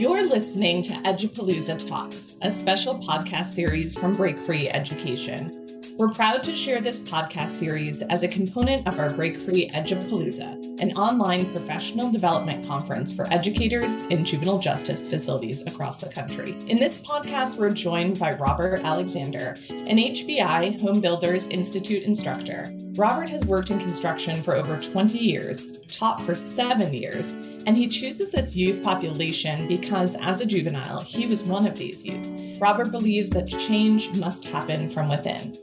You're 0.00 0.26
listening 0.26 0.80
to 0.84 0.94
Edupalooza 0.94 1.86
Talks, 1.86 2.36
a 2.40 2.50
special 2.50 2.98
podcast 3.00 3.52
series 3.52 3.98
from 3.98 4.16
Break 4.16 4.40
Free 4.40 4.66
Education. 4.70 5.92
We're 5.98 6.08
proud 6.08 6.42
to 6.44 6.56
share 6.56 6.80
this 6.80 7.06
podcast 7.06 7.50
series 7.50 8.00
as 8.04 8.22
a 8.22 8.28
component 8.28 8.88
of 8.88 8.98
our 8.98 9.10
Break 9.10 9.38
Free 9.38 9.68
Edupalooza, 9.68 10.56
an 10.80 10.96
online 10.96 11.52
professional 11.52 12.10
development 12.10 12.66
conference 12.66 13.14
for 13.14 13.30
educators 13.30 14.06
in 14.06 14.24
juvenile 14.24 14.58
justice 14.58 15.08
facilities 15.08 15.66
across 15.66 15.98
the 15.98 16.08
country. 16.08 16.56
In 16.68 16.78
this 16.78 17.02
podcast, 17.02 17.58
we're 17.58 17.70
joined 17.70 18.18
by 18.18 18.32
Robert 18.32 18.80
Alexander, 18.82 19.58
an 19.68 19.98
HBI 19.98 20.80
Home 20.80 21.00
Builders 21.00 21.48
Institute 21.48 22.04
instructor. 22.04 22.74
Robert 22.96 23.28
has 23.28 23.44
worked 23.44 23.70
in 23.70 23.78
construction 23.78 24.42
for 24.42 24.56
over 24.56 24.80
20 24.80 25.18
years, 25.18 25.78
taught 25.88 26.22
for 26.22 26.34
seven 26.34 26.94
years, 26.94 27.32
and 27.66 27.76
he 27.76 27.86
chooses 27.86 28.30
this 28.30 28.56
youth 28.56 28.82
population 28.82 29.68
because, 29.68 30.16
as 30.16 30.40
a 30.40 30.46
juvenile, 30.46 31.00
he 31.00 31.26
was 31.26 31.44
one 31.44 31.66
of 31.66 31.76
these 31.76 32.06
youth. 32.06 32.58
Robert 32.58 32.90
believes 32.90 33.28
that 33.30 33.48
change 33.48 34.10
must 34.14 34.46
happen 34.46 34.88
from 34.88 35.10
within 35.10 35.58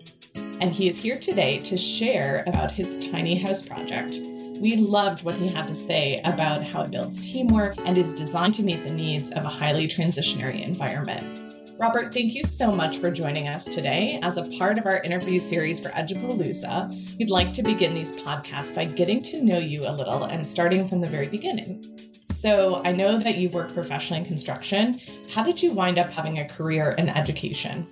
and 0.60 0.74
he 0.74 0.90
is 0.90 1.00
here 1.00 1.18
today 1.18 1.60
to 1.60 1.78
share 1.78 2.44
about 2.48 2.72
his 2.72 3.08
tiny 3.10 3.36
house 3.36 3.62
project. 3.62 4.20
We 4.60 4.78
loved 4.78 5.24
what 5.24 5.36
he 5.36 5.48
had 5.48 5.68
to 5.68 5.76
say 5.76 6.20
about 6.24 6.64
how 6.64 6.82
it 6.82 6.90
builds 6.90 7.22
teamwork 7.22 7.78
and 7.86 7.96
is 7.96 8.12
designed 8.14 8.56
to 8.56 8.64
meet 8.64 8.84
the 8.84 8.90
needs 8.90 9.32
of 9.32 9.46
a 9.46 9.50
highly 9.50 9.88
transitionary 9.88 10.64
environment. 10.64 11.54
Robert, 11.78 12.12
thank 12.12 12.34
you 12.34 12.44
so 12.44 12.72
much 12.72 12.98
for 12.98 13.12
joining 13.12 13.48
us 13.48 13.66
today. 13.66 14.20
As 14.24 14.38
a 14.38 14.50
part 14.58 14.80
of 14.80 14.88
our 14.88 15.00
interview 15.04 15.40
series 15.40 15.80
for 15.80 15.90
Edupalooza, 15.90 16.92
we'd 17.20 17.30
like 17.30 17.54
to 17.54 17.62
begin 17.62 17.94
these 17.94 18.14
podcasts 18.14 18.74
by 18.74 18.86
getting 18.86 19.22
to 19.24 19.44
know 19.44 19.60
you 19.60 19.84
a 19.84 19.94
little 19.94 20.24
and 20.24 20.48
starting 20.48 20.88
from 20.88 21.02
the 21.02 21.08
very 21.08 21.28
beginning. 21.28 22.16
So, 22.32 22.82
I 22.84 22.94
know 22.94 23.20
that 23.20 23.38
you've 23.38 23.54
worked 23.54 23.76
professionally 23.76 24.22
in 24.22 24.28
construction. 24.28 25.00
How 25.30 25.44
did 25.44 25.62
you 25.62 25.72
wind 25.72 26.00
up 26.00 26.10
having 26.10 26.40
a 26.40 26.48
career 26.48 26.94
in 26.94 27.10
education? 27.10 27.88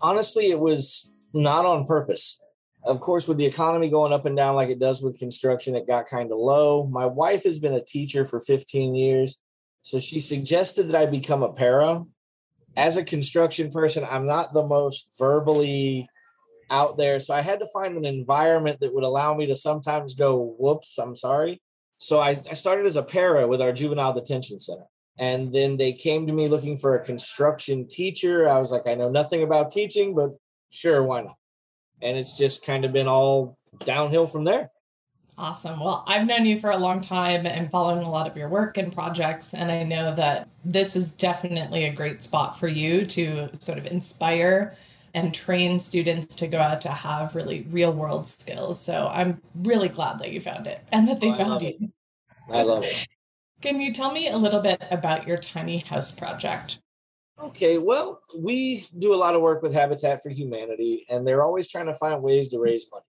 Honestly, 0.00 0.50
it 0.50 0.58
was 0.58 1.10
not 1.34 1.66
on 1.66 1.86
purpose. 1.86 2.40
Of 2.82 3.00
course, 3.00 3.28
with 3.28 3.36
the 3.36 3.44
economy 3.44 3.90
going 3.90 4.12
up 4.12 4.24
and 4.24 4.36
down 4.36 4.56
like 4.56 4.70
it 4.70 4.78
does 4.78 5.02
with 5.02 5.18
construction, 5.18 5.76
it 5.76 5.86
got 5.86 6.08
kind 6.08 6.32
of 6.32 6.38
low. 6.38 6.86
My 6.86 7.06
wife 7.06 7.44
has 7.44 7.58
been 7.58 7.74
a 7.74 7.84
teacher 7.84 8.24
for 8.24 8.40
15 8.40 8.94
years. 8.94 9.38
So 9.82 9.98
she 9.98 10.20
suggested 10.20 10.90
that 10.90 11.02
I 11.02 11.06
become 11.06 11.42
a 11.42 11.52
para. 11.52 12.04
As 12.76 12.96
a 12.96 13.04
construction 13.04 13.70
person, 13.70 14.06
I'm 14.08 14.26
not 14.26 14.52
the 14.52 14.64
most 14.64 15.14
verbally 15.18 16.08
out 16.70 16.96
there. 16.96 17.20
So 17.20 17.34
I 17.34 17.40
had 17.40 17.58
to 17.60 17.66
find 17.66 17.96
an 17.96 18.04
environment 18.04 18.80
that 18.80 18.94
would 18.94 19.04
allow 19.04 19.34
me 19.34 19.46
to 19.46 19.54
sometimes 19.54 20.14
go, 20.14 20.54
whoops, 20.58 20.98
I'm 20.98 21.16
sorry. 21.16 21.60
So 21.98 22.20
I, 22.20 22.30
I 22.30 22.54
started 22.54 22.86
as 22.86 22.96
a 22.96 23.02
para 23.02 23.46
with 23.46 23.60
our 23.60 23.72
juvenile 23.72 24.14
detention 24.14 24.58
center. 24.58 24.86
And 25.18 25.52
then 25.52 25.76
they 25.76 25.92
came 25.92 26.26
to 26.26 26.32
me 26.32 26.48
looking 26.48 26.78
for 26.78 26.94
a 26.94 27.04
construction 27.04 27.86
teacher. 27.86 28.48
I 28.48 28.58
was 28.58 28.72
like, 28.72 28.86
I 28.86 28.94
know 28.94 29.10
nothing 29.10 29.42
about 29.42 29.70
teaching, 29.70 30.14
but 30.14 30.30
sure, 30.70 31.02
why 31.02 31.22
not? 31.22 31.36
And 32.02 32.16
it's 32.16 32.36
just 32.36 32.64
kind 32.64 32.84
of 32.84 32.92
been 32.92 33.08
all 33.08 33.58
downhill 33.84 34.26
from 34.26 34.44
there. 34.44 34.70
Awesome. 35.40 35.80
Well, 35.80 36.04
I've 36.06 36.26
known 36.26 36.44
you 36.44 36.60
for 36.60 36.68
a 36.68 36.76
long 36.76 37.00
time 37.00 37.46
and 37.46 37.70
following 37.70 38.02
a 38.02 38.10
lot 38.10 38.26
of 38.26 38.36
your 38.36 38.48
work 38.48 38.76
and 38.76 38.92
projects. 38.92 39.54
And 39.54 39.70
I 39.70 39.84
know 39.84 40.14
that 40.14 40.48
this 40.66 40.94
is 40.94 41.12
definitely 41.12 41.84
a 41.84 41.92
great 41.92 42.22
spot 42.22 42.58
for 42.58 42.68
you 42.68 43.06
to 43.06 43.48
sort 43.58 43.78
of 43.78 43.86
inspire 43.86 44.76
and 45.14 45.34
train 45.34 45.80
students 45.80 46.36
to 46.36 46.46
go 46.46 46.58
out 46.58 46.82
to 46.82 46.90
have 46.90 47.34
really 47.34 47.66
real 47.70 47.92
world 47.92 48.28
skills. 48.28 48.78
So 48.78 49.08
I'm 49.08 49.40
really 49.54 49.88
glad 49.88 50.18
that 50.18 50.30
you 50.30 50.40
found 50.40 50.66
it 50.66 50.80
and 50.92 51.08
that 51.08 51.20
they 51.20 51.30
oh, 51.30 51.36
found 51.36 51.62
you. 51.62 51.68
It. 51.80 51.90
I 52.50 52.62
love 52.62 52.84
it. 52.84 53.06
Can 53.62 53.80
you 53.80 53.92
tell 53.92 54.12
me 54.12 54.28
a 54.28 54.36
little 54.36 54.60
bit 54.60 54.82
about 54.90 55.26
your 55.26 55.36
tiny 55.36 55.78
house 55.80 56.12
project? 56.12 56.80
Okay, 57.42 57.78
well, 57.78 58.20
we 58.36 58.86
do 58.98 59.14
a 59.14 59.16
lot 59.16 59.34
of 59.34 59.40
work 59.40 59.62
with 59.62 59.72
Habitat 59.72 60.22
for 60.22 60.28
Humanity, 60.28 61.06
and 61.08 61.26
they're 61.26 61.42
always 61.42 61.68
trying 61.68 61.86
to 61.86 61.94
find 61.94 62.22
ways 62.22 62.50
to 62.50 62.58
raise 62.58 62.86
money. 62.92 63.04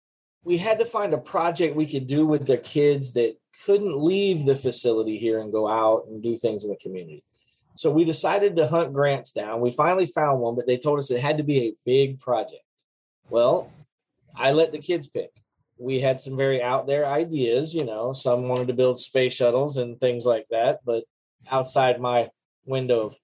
We 0.44 0.58
had 0.58 0.80
to 0.80 0.86
find 0.86 1.14
a 1.14 1.18
project 1.18 1.76
we 1.76 1.86
could 1.86 2.08
do 2.08 2.26
with 2.26 2.46
the 2.46 2.58
kids 2.58 3.14
that 3.14 3.38
couldn't 3.66 3.98
leave 3.98 4.46
the 4.46 4.56
facility 4.56 5.18
here 5.18 5.40
and 5.40 5.52
go 5.52 5.68
out 5.68 6.06
and 6.08 6.22
do 6.22 6.36
things 6.36 6.66
in 6.66 6.70
the 6.70 6.78
community. 6.78 7.24
So 7.76 7.90
we 7.90 8.04
decided 8.04 8.56
to 8.56 8.68
hunt 8.68 8.92
grants 8.92 9.32
down. 9.32 9.62
We 9.62 9.72
finally 9.72 10.08
found 10.08 10.42
one, 10.42 10.56
but 10.56 10.68
they 10.68 10.78
told 10.78 11.00
us 11.00 11.10
it 11.10 11.22
had 11.22 11.38
to 11.38 11.44
be 11.44 11.64
a 11.64 11.76
big 11.86 12.20
project. 12.20 12.64
Well, 13.30 13.72
I 14.36 14.52
let 14.52 14.74
the 14.74 14.80
kids 14.80 15.08
pick. 15.08 15.32
We 15.78 16.02
had 16.02 16.20
some 16.20 16.36
very 16.36 16.62
out 16.62 16.86
there 16.86 17.06
ideas, 17.06 17.74
you 17.74 17.86
know, 17.86 18.12
some 18.12 18.48
wanted 18.48 18.68
to 18.68 18.74
build 18.74 19.00
space 19.00 19.36
shuttles 19.36 19.78
and 19.78 20.00
things 20.02 20.26
like 20.26 20.48
that, 20.50 20.80
but 20.86 21.06
outside 21.50 22.02
my 22.02 22.30
window 22.66 23.06
of 23.06 23.18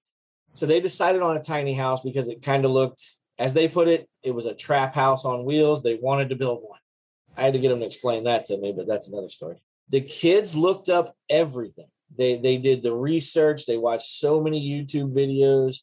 so 0.53 0.65
they 0.65 0.79
decided 0.79 1.21
on 1.21 1.37
a 1.37 1.41
tiny 1.41 1.73
house 1.73 2.01
because 2.01 2.29
it 2.29 2.41
kind 2.41 2.65
of 2.65 2.71
looked, 2.71 3.03
as 3.39 3.53
they 3.53 3.67
put 3.67 3.87
it, 3.87 4.07
it 4.21 4.35
was 4.35 4.45
a 4.45 4.53
trap 4.53 4.93
house 4.93 5.25
on 5.25 5.45
wheels. 5.45 5.81
They 5.81 5.95
wanted 5.95 6.29
to 6.29 6.35
build 6.35 6.63
one. 6.63 6.79
I 7.35 7.43
had 7.43 7.53
to 7.53 7.59
get 7.59 7.69
them 7.69 7.79
to 7.79 7.85
explain 7.85 8.25
that 8.25 8.45
to 8.45 8.57
me, 8.57 8.73
but 8.75 8.87
that's 8.87 9.07
another 9.07 9.29
story. 9.29 9.61
The 9.89 10.01
kids 10.01 10.55
looked 10.55 10.89
up 10.89 11.15
everything. 11.29 11.87
They 12.15 12.37
they 12.37 12.57
did 12.57 12.83
the 12.83 12.93
research. 12.93 13.65
They 13.65 13.77
watched 13.77 14.07
so 14.07 14.39
many 14.39 14.61
YouTube 14.61 15.13
videos. 15.13 15.81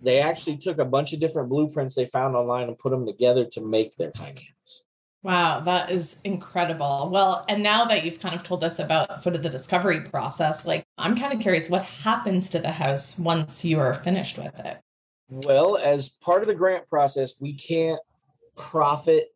They 0.00 0.20
actually 0.20 0.56
took 0.56 0.78
a 0.78 0.84
bunch 0.84 1.12
of 1.12 1.20
different 1.20 1.48
blueprints 1.48 1.94
they 1.94 2.06
found 2.06 2.34
online 2.34 2.66
and 2.66 2.78
put 2.78 2.90
them 2.90 3.06
together 3.06 3.44
to 3.52 3.64
make 3.64 3.96
their 3.96 4.10
tiny 4.10 4.40
house. 4.40 4.82
Wow, 5.22 5.60
that 5.60 5.92
is 5.92 6.20
incredible. 6.24 7.08
Well, 7.12 7.44
and 7.48 7.62
now 7.62 7.84
that 7.84 8.04
you've 8.04 8.18
kind 8.18 8.34
of 8.34 8.42
told 8.42 8.64
us 8.64 8.80
about 8.80 9.22
sort 9.22 9.36
of 9.36 9.44
the 9.44 9.48
discovery 9.48 10.00
process, 10.00 10.66
like 10.66 10.84
I'm 10.98 11.16
kind 11.16 11.32
of 11.32 11.38
curious 11.38 11.70
what 11.70 11.84
happens 11.84 12.50
to 12.50 12.58
the 12.58 12.72
house 12.72 13.18
once 13.18 13.64
you 13.64 13.78
are 13.78 13.94
finished 13.94 14.36
with 14.36 14.58
it? 14.58 14.78
Well, 15.28 15.76
as 15.76 16.08
part 16.08 16.42
of 16.42 16.48
the 16.48 16.54
grant 16.54 16.88
process, 16.88 17.40
we 17.40 17.54
can't 17.54 18.00
profit 18.56 19.28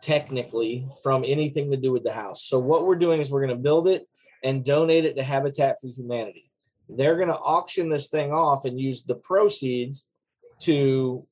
technically 0.00 0.88
from 1.02 1.24
anything 1.26 1.70
to 1.70 1.76
do 1.76 1.92
with 1.92 2.04
the 2.04 2.12
house. 2.12 2.44
So 2.44 2.58
what 2.58 2.86
we're 2.86 2.96
doing 2.96 3.20
is 3.20 3.30
we're 3.30 3.44
going 3.44 3.56
to 3.56 3.62
build 3.62 3.86
it 3.86 4.08
and 4.42 4.64
donate 4.64 5.04
it 5.04 5.16
to 5.16 5.22
Habitat 5.22 5.76
for 5.80 5.88
Humanity. 5.88 6.50
They're 6.88 7.16
going 7.16 7.28
to 7.28 7.38
auction 7.38 7.88
this 7.88 8.08
thing 8.08 8.32
off 8.32 8.64
and 8.64 8.80
use 8.80 9.04
the 9.04 9.14
proceeds 9.14 10.06
to 10.60 11.26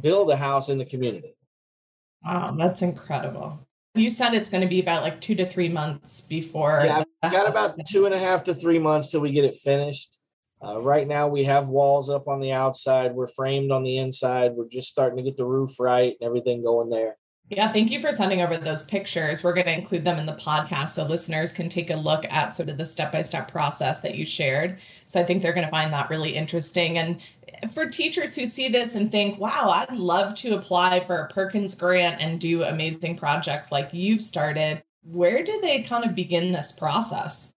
build 0.00 0.30
a 0.30 0.36
house 0.36 0.68
in 0.68 0.78
the 0.78 0.84
community. 0.84 1.34
Wow, 2.24 2.54
that's 2.58 2.82
incredible. 2.82 3.66
You 3.94 4.10
said 4.10 4.34
it's 4.34 4.50
going 4.50 4.62
to 4.62 4.68
be 4.68 4.80
about 4.80 5.02
like 5.02 5.20
two 5.20 5.34
to 5.36 5.48
three 5.48 5.68
months 5.68 6.20
before. 6.20 6.82
Yeah, 6.84 7.04
we 7.22 7.30
got 7.30 7.48
about 7.48 7.76
two 7.88 8.06
and 8.06 8.14
a 8.14 8.18
half 8.18 8.44
to 8.44 8.54
three 8.54 8.78
months 8.78 9.10
till 9.10 9.20
we 9.20 9.30
get 9.30 9.44
it 9.44 9.56
finished. 9.56 10.18
Uh, 10.62 10.80
right 10.80 11.06
now, 11.06 11.28
we 11.28 11.44
have 11.44 11.68
walls 11.68 12.10
up 12.10 12.28
on 12.28 12.40
the 12.40 12.52
outside. 12.52 13.14
We're 13.14 13.28
framed 13.28 13.70
on 13.70 13.84
the 13.84 13.98
inside. 13.98 14.52
We're 14.52 14.68
just 14.68 14.88
starting 14.88 15.16
to 15.16 15.22
get 15.22 15.36
the 15.36 15.46
roof 15.46 15.78
right 15.78 16.16
and 16.20 16.26
everything 16.26 16.62
going 16.62 16.90
there. 16.90 17.16
Yeah, 17.50 17.72
thank 17.72 17.90
you 17.90 18.00
for 18.00 18.12
sending 18.12 18.42
over 18.42 18.58
those 18.58 18.84
pictures. 18.84 19.42
We're 19.42 19.54
going 19.54 19.66
to 19.66 19.72
include 19.72 20.04
them 20.04 20.18
in 20.18 20.26
the 20.26 20.34
podcast 20.34 20.90
so 20.90 21.06
listeners 21.06 21.50
can 21.50 21.70
take 21.70 21.88
a 21.88 21.96
look 21.96 22.26
at 22.26 22.54
sort 22.54 22.68
of 22.68 22.76
the 22.76 22.84
step 22.84 23.10
by 23.10 23.22
step 23.22 23.50
process 23.50 24.00
that 24.00 24.16
you 24.16 24.26
shared. 24.26 24.78
So 25.06 25.18
I 25.18 25.24
think 25.24 25.42
they're 25.42 25.54
going 25.54 25.66
to 25.66 25.70
find 25.70 25.90
that 25.94 26.10
really 26.10 26.36
interesting. 26.36 26.98
And 26.98 27.20
for 27.72 27.88
teachers 27.88 28.34
who 28.34 28.46
see 28.46 28.68
this 28.68 28.96
and 28.96 29.10
think, 29.10 29.38
wow, 29.38 29.70
I'd 29.70 29.96
love 29.96 30.34
to 30.36 30.56
apply 30.56 31.00
for 31.06 31.20
a 31.20 31.28
Perkins 31.28 31.74
grant 31.74 32.20
and 32.20 32.38
do 32.38 32.64
amazing 32.64 33.16
projects 33.16 33.72
like 33.72 33.88
you've 33.92 34.22
started, 34.22 34.82
where 35.02 35.42
do 35.42 35.58
they 35.62 35.82
kind 35.82 36.04
of 36.04 36.14
begin 36.14 36.52
this 36.52 36.72
process? 36.72 37.54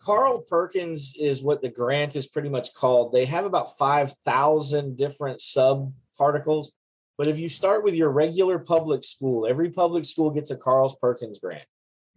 Carl 0.00 0.40
Perkins 0.40 1.14
is 1.16 1.44
what 1.44 1.62
the 1.62 1.68
grant 1.68 2.16
is 2.16 2.26
pretty 2.26 2.48
much 2.48 2.74
called. 2.74 3.12
They 3.12 3.26
have 3.26 3.44
about 3.44 3.78
5,000 3.78 4.96
different 4.96 5.40
sub 5.40 5.92
particles. 6.18 6.72
But 7.18 7.28
if 7.28 7.38
you 7.38 7.48
start 7.48 7.84
with 7.84 7.94
your 7.94 8.10
regular 8.10 8.58
public 8.58 9.04
school, 9.04 9.46
every 9.46 9.70
public 9.70 10.04
school 10.04 10.30
gets 10.30 10.50
a 10.50 10.56
Carl 10.56 10.96
Perkins 11.00 11.38
grant 11.40 11.66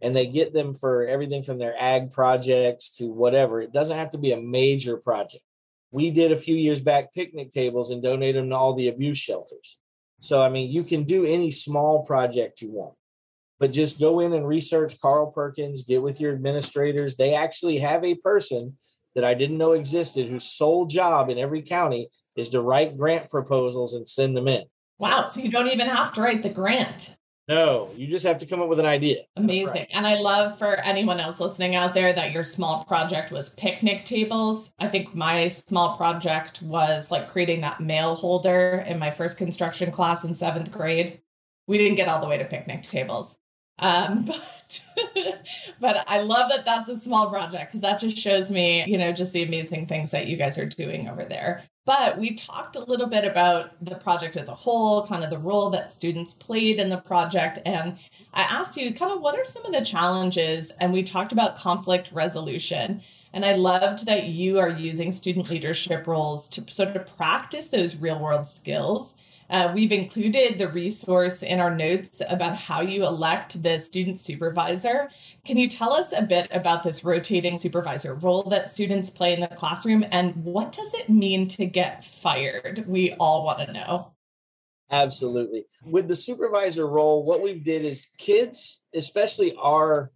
and 0.02 0.16
they 0.16 0.28
get 0.28 0.54
them 0.54 0.74
for 0.74 1.06
everything 1.06 1.44
from 1.44 1.58
their 1.58 1.76
ag 1.80 2.12
projects 2.12 2.96
to 2.98 3.08
whatever. 3.08 3.62
It 3.62 3.74
doesn't 3.74 3.98
have 3.98 4.12
to 4.12 4.18
be 4.18 4.32
a 4.32 4.42
major 4.42 4.98
project 4.98 5.44
we 5.96 6.12
did 6.12 6.34
a 6.34 6.36
few 6.36 6.58
years 6.58 6.82
back 6.82 7.14
picnic 7.14 7.52
tables 7.52 7.90
and 7.90 8.04
donated 8.04 8.42
them 8.42 8.50
to 8.50 8.56
all 8.58 8.74
the 8.74 8.90
abuse 8.90 9.18
shelters. 9.18 9.78
So, 10.20 10.44
I 10.44 10.50
mean, 10.50 10.70
you 10.70 10.84
can 10.84 11.06
do 11.06 11.24
any 11.24 11.52
small 11.52 12.04
project 12.04 12.62
you 12.62 12.70
want, 12.70 12.96
but 13.62 13.72
just 13.72 13.98
go 13.98 14.20
in 14.20 14.34
and 14.34 14.46
research 14.46 15.00
Carl 15.00 15.32
Perkins, 15.32 15.86
get 15.86 16.04
with 16.04 16.20
your 16.20 16.34
administrators. 16.34 17.16
They 17.16 17.34
actually 17.34 17.80
have 17.80 18.04
a 18.04 18.16
person 18.16 18.78
that 19.16 19.24
I 19.24 19.36
didn't 19.36 19.58
know 19.58 19.72
existed 19.72 20.28
whose 20.28 20.44
sole 20.44 20.86
job 20.86 21.30
in 21.30 21.38
every 21.38 21.62
county 21.62 22.10
is 22.36 22.50
to 22.50 22.62
write 22.62 22.98
grant 22.98 23.30
proposals 23.30 23.94
and 23.94 24.06
send 24.06 24.36
them 24.36 24.50
in. 24.50 24.66
Wow. 25.00 25.26
So 25.26 25.42
you 25.42 25.52
don't 25.52 25.68
even 25.68 25.88
have 25.88 26.14
to 26.14 26.22
write 26.22 26.44
the 26.44 26.50
grant. 26.50 27.18
No, 27.48 27.92
you 27.96 28.08
just 28.08 28.26
have 28.26 28.40
to 28.40 28.46
come 28.48 28.60
up 28.60 28.70
with 28.70 28.80
an 28.80 28.88
idea. 28.88 29.18
Amazing. 29.36 29.74
Right. 29.74 29.90
And 29.94 30.08
I 30.08 30.20
love 30.20 30.58
for 30.58 30.78
anyone 30.78 31.20
else 31.20 31.40
listening 31.40 31.76
out 31.76 31.94
there 31.94 32.12
that 32.12 32.32
your 32.32 32.44
small 32.44 32.84
project 32.86 33.32
was 33.32 33.54
picnic 33.54 34.04
tables. 34.04 34.74
I 34.80 34.88
think 34.88 35.14
my 35.14 35.48
small 35.50 35.96
project 35.96 36.64
was 36.64 37.12
like 37.12 37.30
creating 37.30 37.62
that 37.62 37.82
mail 37.82 38.16
holder 38.16 38.84
in 38.88 38.98
my 38.98 39.12
first 39.12 39.38
construction 39.38 39.92
class 39.92 40.24
in 40.24 40.34
seventh 40.34 40.72
grade. 40.72 41.22
We 41.68 41.78
didn't 41.78 41.98
get 41.98 42.08
all 42.08 42.20
the 42.20 42.28
way 42.28 42.40
to 42.40 42.46
picnic 42.46 42.82
tables. 42.82 43.38
Um, 43.80 44.26
but 44.26 44.88
but 45.80 46.04
I 46.08 46.22
love 46.22 46.50
that 46.50 46.66
that's 46.66 46.90
a 46.90 47.00
small 47.00 47.30
project 47.30 47.68
because 47.68 47.82
that 47.82 48.00
just 48.00 48.18
shows 48.18 48.50
me, 48.50 48.86
you 48.88 48.98
know, 48.98 49.12
just 49.12 49.34
the 49.34 49.44
amazing 49.44 49.88
things 49.88 50.12
that 50.12 50.28
you 50.28 50.38
guys 50.38 50.58
are 50.58 50.66
doing 50.66 51.08
over 51.08 51.24
there. 51.24 51.64
But 51.86 52.18
we 52.18 52.34
talked 52.34 52.76
a 52.76 52.84
little 52.84 53.06
bit 53.06 53.26
about 53.26 53.72
the 53.84 53.96
project 53.96 54.38
as 54.38 54.50
a 54.50 54.56
whole, 54.56 55.06
kind 55.06 55.24
of 55.24 55.30
the 55.30 55.38
role 55.38 55.70
that 55.70 55.94
students 55.94 56.34
played 56.34 56.80
in 56.80 56.90
the 56.90 56.98
project. 56.98 57.60
And 57.64 57.98
I 58.34 58.42
asked 58.42 58.76
you 58.76 58.92
kind 58.94 59.12
of 59.12 59.22
what 59.22 59.38
are 59.38 59.46
some 59.46 59.66
of 59.66 59.74
the 59.74 59.86
challenges? 59.86 60.72
And 60.80 60.92
we 60.92 61.04
talked 61.04 61.32
about 61.32 61.58
conflict 61.58 62.12
resolution. 62.12 63.02
And 63.34 63.46
I 63.46 63.54
loved 63.54 64.06
that 64.06 64.28
you 64.28 64.58
are 64.60 64.70
using 64.70 65.12
student 65.12 65.52
leadership 65.52 66.08
roles 66.08 66.50
to 66.50 66.74
sort 66.74 66.96
of 66.96 67.18
practice 67.18 67.68
those 67.68 67.98
real 67.98 68.20
world 68.20 68.48
skills 68.48 69.18
uh, 69.50 69.72
we've 69.74 69.92
included 69.92 70.58
the 70.58 70.68
resource 70.70 71.44
in 71.44 71.60
our 71.60 71.74
notes 71.74 72.22
about 72.30 72.56
how 72.56 72.82
you 72.82 73.06
elect 73.06 73.62
the 73.62 73.78
student 73.78 74.20
supervisor. 74.20 75.10
Can 75.46 75.58
you 75.58 75.70
tell 75.70 75.94
us 75.94 76.14
a 76.14 76.24
bit 76.24 76.48
about 76.52 76.84
this 76.84 77.04
rotating 77.04 77.58
supervisor 77.58 78.16
role 78.16 78.44
that 78.44 78.72
students 78.72 79.10
play 79.10 79.34
in 79.34 79.42
the 79.42 79.48
classroom 79.48 80.06
and 80.12 80.36
what 80.44 80.72
does 80.72 80.94
it 80.96 81.10
mean 81.10 81.48
to 81.50 81.66
get 81.66 82.04
fired? 82.04 82.86
We 82.88 83.14
all 83.14 83.46
want 83.46 83.60
to 83.60 83.72
know. 83.72 84.12
Absolutely. 84.92 85.66
With 85.84 86.08
the 86.08 86.16
supervisor 86.16 86.88
role, 86.88 87.24
what 87.24 87.42
we've 87.42 87.64
did 87.64 87.84
is 87.84 88.08
kids, 88.18 88.84
especially 88.94 89.56
our 89.60 90.12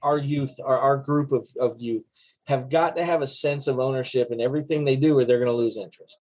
our 0.00 0.18
youth, 0.18 0.60
our, 0.64 0.78
our 0.78 0.96
group 0.96 1.32
of, 1.32 1.48
of 1.60 1.80
youth, 1.80 2.06
have 2.44 2.70
got 2.70 2.94
to 2.94 3.04
have 3.04 3.20
a 3.20 3.26
sense 3.26 3.66
of 3.66 3.80
ownership 3.80 4.30
in 4.30 4.40
everything 4.40 4.84
they 4.84 4.94
do 4.94 5.18
or 5.18 5.24
they're 5.24 5.38
going 5.40 5.50
to 5.50 5.56
lose 5.56 5.76
interest. 5.76 6.18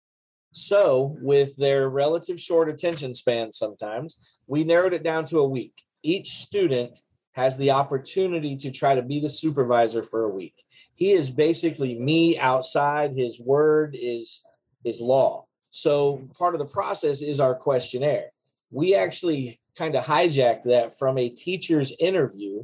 So, 0.56 1.16
with 1.20 1.56
their 1.56 1.88
relative 1.88 2.38
short 2.38 2.68
attention 2.68 3.12
span, 3.12 3.50
sometimes 3.50 4.16
we 4.46 4.62
narrowed 4.62 4.94
it 4.94 5.02
down 5.02 5.24
to 5.26 5.40
a 5.40 5.48
week. 5.48 5.82
Each 6.04 6.28
student 6.28 7.00
has 7.32 7.56
the 7.56 7.72
opportunity 7.72 8.56
to 8.58 8.70
try 8.70 8.94
to 8.94 9.02
be 9.02 9.18
the 9.18 9.28
supervisor 9.28 10.04
for 10.04 10.22
a 10.22 10.28
week. 10.28 10.54
He 10.94 11.10
is 11.10 11.32
basically 11.32 11.98
me 11.98 12.38
outside. 12.38 13.16
His 13.16 13.40
word 13.40 13.96
is 14.00 14.44
is 14.84 15.00
law. 15.00 15.46
So 15.72 16.28
part 16.38 16.54
of 16.54 16.60
the 16.60 16.72
process 16.72 17.20
is 17.20 17.40
our 17.40 17.56
questionnaire. 17.56 18.30
We 18.70 18.94
actually 18.94 19.58
kind 19.76 19.96
of 19.96 20.04
hijacked 20.04 20.64
that 20.64 20.96
from 20.96 21.18
a 21.18 21.30
teacher's 21.30 21.96
interview 21.98 22.62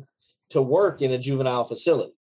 to 0.51 0.63
work 0.63 1.03
in 1.03 1.11
a 1.11 1.19
juvenile 1.19 1.65
facility. 1.65 2.15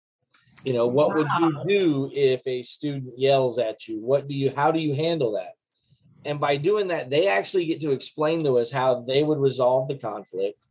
You 0.64 0.74
know, 0.74 0.86
what 0.86 1.08
wow. 1.08 1.14
would 1.16 1.28
you 1.40 1.62
do 1.66 2.10
if 2.14 2.46
a 2.46 2.62
student 2.62 3.18
yells 3.18 3.58
at 3.58 3.88
you? 3.88 3.98
What 4.00 4.28
do 4.28 4.34
you 4.36 4.52
how 4.54 4.70
do 4.70 4.78
you 4.78 4.94
handle 4.94 5.32
that? 5.32 5.55
And 6.26 6.40
by 6.40 6.56
doing 6.56 6.88
that, 6.88 7.08
they 7.08 7.28
actually 7.28 7.66
get 7.66 7.80
to 7.82 7.92
explain 7.92 8.42
to 8.44 8.58
us 8.58 8.70
how 8.70 9.00
they 9.00 9.22
would 9.22 9.38
resolve 9.38 9.88
the 9.88 9.96
conflict. 9.96 10.66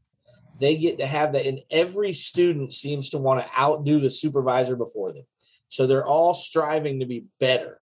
They 0.60 0.78
get 0.78 0.98
to 1.00 1.08
have 1.08 1.34
that, 1.34 1.46
and 1.46 1.62
every 1.70 2.14
student 2.14 2.74
seems 2.74 3.10
to 3.10 3.18
want 3.18 3.42
to 3.42 3.60
outdo 3.60 4.00
the 4.00 4.10
supervisor 4.10 4.76
before 4.76 5.12
them. 5.12 5.26
So 5.68 5.86
they're 5.86 6.06
all 6.06 6.34
striving 6.34 7.00
to 7.00 7.06
be 7.06 7.26
better. 7.40 7.82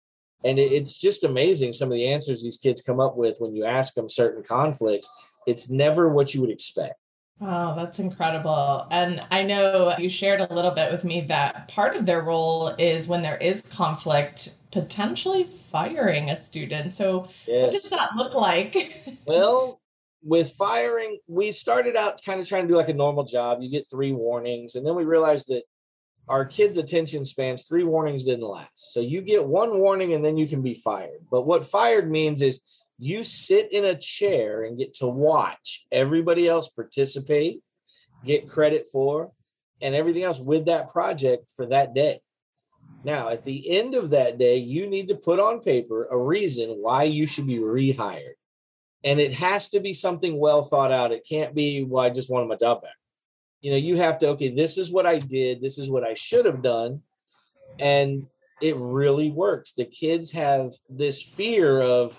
And 0.45 0.59
it's 0.59 0.97
just 0.97 1.25
amazing 1.25 1.73
some 1.73 1.89
of 1.89 1.95
the 1.95 2.09
answers 2.09 2.43
these 2.43 2.59
kids 2.59 2.83
come 2.83 3.01
up 3.01 3.17
with 3.17 3.39
when 3.39 3.55
you 3.55 3.65
ask 3.65 3.95
them 3.95 4.09
certain 4.09 4.43
conflicts. 4.43 5.09
It's 5.47 5.71
never 5.71 6.09
what 6.09 6.35
you 6.35 6.43
would 6.43 6.51
expect. 6.51 6.97
Oh, 7.41 7.75
that's 7.77 7.99
incredible. 7.99 8.87
And 8.91 9.21
I 9.31 9.43
know 9.43 9.95
you 9.99 10.09
shared 10.09 10.41
a 10.41 10.53
little 10.53 10.71
bit 10.71 10.93
with 10.93 11.05
me 11.05 11.23
that 11.23 11.69
part 11.69 11.97
of 11.97 12.07
their 12.07 12.23
role 12.23 12.69
is 12.79 13.09
when 13.09 13.23
there 13.23 13.37
is 13.37 13.63
conflict, 13.63 14.55
potentially 14.71 15.45
firing 15.45 16.31
a 16.31 16.37
student. 16.37 16.95
So, 16.95 17.29
yes. 17.47 17.63
what 17.63 17.73
does 17.73 17.91
that 17.91 18.17
look 18.17 18.35
like? 18.35 19.17
well, 19.27 19.81
with 20.23 20.51
firing, 20.53 21.19
we 21.27 21.51
started 21.51 21.97
out 21.97 22.23
kind 22.25 22.41
of 22.41 22.49
trying 22.49 22.63
to 22.63 22.69
do 22.69 22.77
like 22.77 22.89
a 22.89 22.95
normal 22.95 23.25
job. 23.25 23.61
You 23.61 23.71
get 23.71 23.91
three 23.91 24.13
warnings, 24.13 24.75
and 24.77 24.87
then 24.87 24.95
we 24.95 25.05
realized 25.05 25.49
that 25.49 25.65
our 26.29 26.45
kids' 26.45 26.79
attention 26.79 27.25
spans, 27.25 27.65
three 27.65 27.85
warnings 27.85 28.25
didn't 28.25 28.49
last. 28.49 28.93
So 28.93 29.01
you 29.01 29.21
get 29.21 29.45
one 29.45 29.79
warning 29.79 30.15
and 30.15 30.25
then 30.25 30.37
you 30.39 30.47
can 30.47 30.63
be 30.63 30.75
fired. 30.75 31.27
But 31.31 31.43
what 31.43 31.65
fired 31.65 32.11
means 32.11 32.41
is 32.41 32.63
you 32.99 33.25
sit 33.25 33.73
in 33.73 33.85
a 33.85 33.97
chair 33.97 34.65
and 34.65 34.79
get 34.79 34.95
to 34.95 35.07
watch 35.07 35.85
everybody 35.91 36.49
else 36.49 36.69
participate, 36.69 37.61
get 38.25 38.49
credit 38.49 38.87
for, 38.91 39.33
and 39.83 39.95
everything 39.95 40.23
else 40.23 40.41
with 40.41 40.67
that 40.67 40.89
project 40.89 41.51
for 41.55 41.67
that 41.67 41.95
day. 41.95 42.21
Now, 43.03 43.29
at 43.29 43.45
the 43.45 43.71
end 43.79 43.95
of 43.95 44.11
that 44.11 44.39
day, 44.39 44.57
you 44.59 44.87
need 44.89 45.09
to 45.09 45.15
put 45.15 45.39
on 45.39 45.61
paper 45.61 46.07
a 46.11 46.17
reason 46.17 46.71
why 46.81 47.03
you 47.05 47.27
should 47.27 47.47
be 47.47 47.59
rehired. 47.59 48.35
And 49.03 49.21
it 49.21 49.35
has 49.35 49.69
to 49.71 49.81
be 49.81 49.93
something 49.93 50.39
well 50.39 50.63
thought 50.63 50.91
out. 50.91 51.13
It 51.13 51.27
can't 51.29 51.55
be, 51.55 51.85
well, 51.85 52.05
I 52.05 52.09
just 52.09 52.31
wanted 52.31 52.49
my 52.49 52.57
job 52.57 52.83
back. 52.83 52.95
You 53.61 53.73
know, 53.73 53.77
you 53.77 53.97
have 53.97 54.19
to, 54.19 54.29
okay, 54.29 54.49
this 54.49 54.79
is 54.79 54.91
what 54.91 55.07
I 55.07 55.19
did, 55.19 55.61
this 55.61 55.79
is 55.79 55.91
what 55.91 56.05
I 56.05 56.15
should 56.15 56.47
have 56.47 56.63
done. 56.63 57.03
And 57.79 58.27
it 58.63 58.77
really 58.77 59.31
works. 59.31 59.73
The 59.73 59.85
kids 59.85 60.33
have 60.33 60.73
this 60.89 61.21
fear 61.21 61.83
of, 61.83 62.19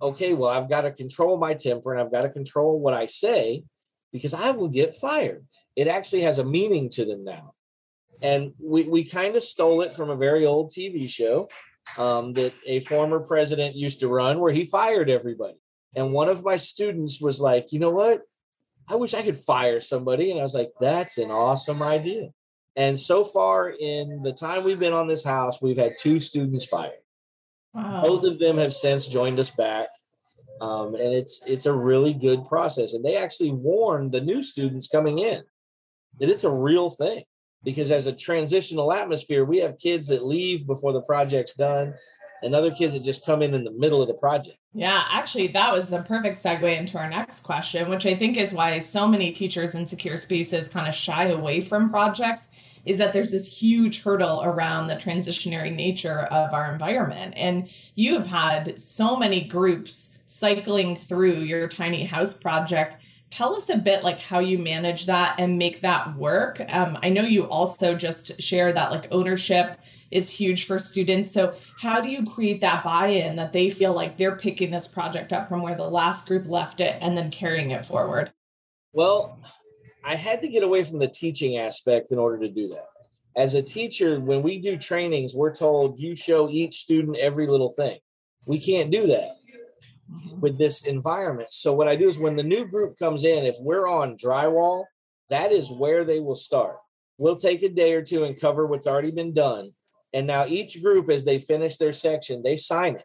okay, 0.00 0.32
well, 0.34 0.50
I've 0.50 0.68
got 0.68 0.82
to 0.82 0.90
control 0.90 1.38
my 1.38 1.54
temper 1.54 1.92
and 1.92 2.00
I've 2.00 2.12
got 2.12 2.22
to 2.22 2.28
control 2.28 2.80
what 2.80 2.94
I 2.94 3.06
say 3.06 3.64
because 4.12 4.34
I 4.34 4.52
will 4.52 4.68
get 4.68 4.94
fired. 4.94 5.46
It 5.76 5.88
actually 5.88 6.22
has 6.22 6.38
a 6.38 6.44
meaning 6.44 6.90
to 6.90 7.04
them 7.04 7.24
now. 7.24 7.54
And 8.20 8.52
we, 8.58 8.84
we 8.88 9.04
kind 9.04 9.36
of 9.36 9.42
stole 9.42 9.82
it 9.82 9.94
from 9.94 10.10
a 10.10 10.16
very 10.16 10.44
old 10.44 10.70
TV 10.70 11.08
show 11.08 11.48
um, 11.96 12.32
that 12.34 12.52
a 12.66 12.80
former 12.80 13.20
president 13.20 13.76
used 13.76 14.00
to 14.00 14.08
run 14.08 14.40
where 14.40 14.52
he 14.52 14.64
fired 14.64 15.08
everybody. 15.08 15.58
And 15.94 16.12
one 16.12 16.28
of 16.28 16.44
my 16.44 16.56
students 16.56 17.20
was 17.20 17.40
like, 17.40 17.72
you 17.72 17.78
know 17.78 17.90
what? 17.90 18.22
I 18.88 18.96
wish 18.96 19.14
I 19.14 19.22
could 19.22 19.36
fire 19.36 19.80
somebody. 19.80 20.30
And 20.30 20.40
I 20.40 20.42
was 20.42 20.54
like, 20.54 20.70
that's 20.80 21.18
an 21.18 21.30
awesome 21.30 21.82
idea. 21.82 22.30
And 22.76 22.98
so 22.98 23.24
far, 23.24 23.70
in 23.70 24.22
the 24.22 24.32
time 24.32 24.64
we've 24.64 24.78
been 24.78 24.92
on 24.92 25.08
this 25.08 25.24
house, 25.24 25.60
we've 25.60 25.78
had 25.78 25.94
two 25.98 26.20
students 26.20 26.64
fired. 26.64 26.92
Wow. 27.78 28.02
Both 28.02 28.24
of 28.24 28.38
them 28.38 28.58
have 28.58 28.74
since 28.74 29.06
joined 29.06 29.38
us 29.38 29.50
back. 29.50 29.88
Um, 30.60 30.96
and 30.96 31.14
it's 31.14 31.40
it's 31.46 31.66
a 31.66 31.72
really 31.72 32.12
good 32.12 32.44
process. 32.44 32.92
And 32.92 33.04
they 33.04 33.16
actually 33.16 33.52
warn 33.52 34.10
the 34.10 34.20
new 34.20 34.42
students 34.42 34.88
coming 34.88 35.20
in 35.20 35.44
that 36.18 36.28
it's 36.28 36.44
a 36.44 36.52
real 36.52 36.90
thing. 36.90 37.22
Because 37.64 37.90
as 37.90 38.06
a 38.06 38.12
transitional 38.12 38.92
atmosphere, 38.92 39.44
we 39.44 39.58
have 39.58 39.78
kids 39.78 40.08
that 40.08 40.24
leave 40.24 40.66
before 40.66 40.92
the 40.92 41.02
project's 41.02 41.54
done 41.54 41.94
and 42.42 42.54
other 42.54 42.70
kids 42.70 42.94
that 42.94 43.02
just 43.02 43.26
come 43.26 43.42
in 43.42 43.52
in 43.52 43.64
the 43.64 43.72
middle 43.72 44.00
of 44.00 44.06
the 44.06 44.14
project. 44.14 44.56
Yeah, 44.72 45.04
actually, 45.10 45.48
that 45.48 45.72
was 45.72 45.92
a 45.92 46.02
perfect 46.02 46.36
segue 46.36 46.78
into 46.78 46.98
our 46.98 47.10
next 47.10 47.40
question, 47.40 47.88
which 47.88 48.06
I 48.06 48.14
think 48.14 48.36
is 48.36 48.52
why 48.52 48.78
so 48.78 49.08
many 49.08 49.32
teachers 49.32 49.74
in 49.74 49.86
secure 49.86 50.16
spaces 50.16 50.68
kind 50.68 50.86
of 50.86 50.94
shy 50.94 51.24
away 51.24 51.60
from 51.60 51.90
projects 51.90 52.50
is 52.84 52.98
that 52.98 53.12
there's 53.12 53.32
this 53.32 53.50
huge 53.50 54.02
hurdle 54.02 54.42
around 54.44 54.86
the 54.86 54.96
transitionary 54.96 55.74
nature 55.74 56.20
of 56.30 56.52
our 56.52 56.72
environment. 56.72 57.34
And 57.36 57.68
you 57.94 58.14
have 58.14 58.26
had 58.26 58.78
so 58.78 59.16
many 59.16 59.44
groups 59.44 60.18
cycling 60.26 60.94
through 60.94 61.40
your 61.40 61.68
tiny 61.68 62.04
house 62.04 62.36
project. 62.36 62.98
Tell 63.30 63.54
us 63.54 63.68
a 63.68 63.76
bit 63.76 64.04
like 64.04 64.20
how 64.20 64.38
you 64.38 64.58
manage 64.58 65.06
that 65.06 65.34
and 65.38 65.58
make 65.58 65.80
that 65.80 66.16
work. 66.16 66.60
Um, 66.68 66.98
I 67.02 67.08
know 67.08 67.22
you 67.22 67.44
also 67.44 67.94
just 67.94 68.40
share 68.40 68.72
that 68.72 68.90
like 68.90 69.08
ownership 69.10 69.78
is 70.10 70.30
huge 70.30 70.64
for 70.66 70.78
students. 70.78 71.30
So, 71.30 71.54
how 71.78 72.00
do 72.00 72.08
you 72.08 72.24
create 72.24 72.60
that 72.62 72.84
buy 72.84 73.08
in 73.08 73.36
that 73.36 73.52
they 73.52 73.70
feel 73.70 73.92
like 73.92 74.16
they're 74.16 74.36
picking 74.36 74.70
this 74.70 74.88
project 74.88 75.32
up 75.32 75.48
from 75.48 75.62
where 75.62 75.74
the 75.74 75.88
last 75.88 76.26
group 76.26 76.46
left 76.48 76.80
it 76.80 76.96
and 77.00 77.16
then 77.16 77.30
carrying 77.30 77.70
it 77.70 77.84
forward? 77.84 78.32
Well, 78.92 79.38
I 80.08 80.14
had 80.14 80.40
to 80.40 80.48
get 80.48 80.62
away 80.62 80.84
from 80.84 81.00
the 81.00 81.06
teaching 81.06 81.58
aspect 81.58 82.12
in 82.12 82.18
order 82.18 82.38
to 82.38 82.48
do 82.48 82.68
that. 82.68 82.86
As 83.36 83.52
a 83.52 83.60
teacher, 83.60 84.18
when 84.18 84.40
we 84.40 84.58
do 84.58 84.78
trainings, 84.78 85.34
we're 85.34 85.54
told 85.54 86.00
you 86.00 86.16
show 86.16 86.48
each 86.48 86.80
student 86.80 87.18
every 87.18 87.46
little 87.46 87.68
thing. 87.72 87.98
We 88.46 88.58
can't 88.58 88.90
do 88.90 89.06
that 89.08 89.36
mm-hmm. 90.10 90.40
with 90.40 90.56
this 90.56 90.86
environment. 90.86 91.52
So, 91.52 91.74
what 91.74 91.88
I 91.88 91.96
do 91.96 92.08
is 92.08 92.18
when 92.18 92.36
the 92.36 92.42
new 92.42 92.66
group 92.66 92.98
comes 92.98 93.22
in, 93.22 93.44
if 93.44 93.56
we're 93.60 93.86
on 93.86 94.16
drywall, 94.16 94.86
that 95.28 95.52
is 95.52 95.70
where 95.70 96.04
they 96.04 96.20
will 96.20 96.34
start. 96.34 96.78
We'll 97.18 97.36
take 97.36 97.62
a 97.62 97.68
day 97.68 97.92
or 97.92 98.02
two 98.02 98.24
and 98.24 98.40
cover 98.40 98.66
what's 98.66 98.86
already 98.86 99.10
been 99.10 99.34
done. 99.34 99.72
And 100.14 100.26
now 100.26 100.46
each 100.46 100.82
group, 100.82 101.10
as 101.10 101.26
they 101.26 101.38
finish 101.38 101.76
their 101.76 101.92
section, 101.92 102.42
they 102.42 102.56
sign 102.56 102.96
it. 102.96 103.04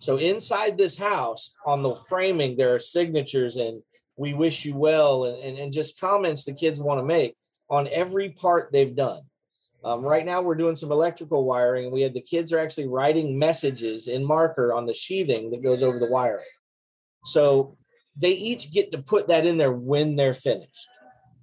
So 0.00 0.16
inside 0.16 0.78
this 0.78 0.96
house, 0.96 1.52
on 1.66 1.82
the 1.82 1.94
framing, 2.08 2.56
there 2.56 2.74
are 2.74 2.78
signatures 2.78 3.58
and 3.58 3.82
we 4.16 4.34
wish 4.34 4.64
you 4.64 4.76
well 4.76 5.24
and, 5.24 5.42
and, 5.42 5.58
and 5.58 5.72
just 5.72 6.00
comments 6.00 6.44
the 6.44 6.54
kids 6.54 6.80
want 6.80 7.00
to 7.00 7.04
make 7.04 7.36
on 7.68 7.88
every 7.88 8.30
part 8.30 8.70
they've 8.72 8.94
done. 8.94 9.22
Um, 9.84 10.00
right 10.00 10.24
now, 10.24 10.40
we're 10.40 10.54
doing 10.54 10.76
some 10.76 10.92
electrical 10.92 11.44
wiring. 11.44 11.90
We 11.90 12.00
had 12.00 12.14
the 12.14 12.20
kids 12.20 12.52
are 12.52 12.58
actually 12.58 12.88
writing 12.88 13.38
messages 13.38 14.08
in 14.08 14.24
marker 14.24 14.72
on 14.72 14.86
the 14.86 14.94
sheathing 14.94 15.50
that 15.50 15.62
goes 15.62 15.82
over 15.82 15.98
the 15.98 16.10
wiring. 16.10 16.44
So 17.26 17.76
they 18.16 18.32
each 18.32 18.72
get 18.72 18.92
to 18.92 18.98
put 18.98 19.28
that 19.28 19.44
in 19.44 19.58
there 19.58 19.72
when 19.72 20.16
they're 20.16 20.34
finished. 20.34 20.88